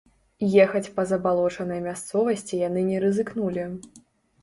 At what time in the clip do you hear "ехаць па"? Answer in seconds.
0.63-1.05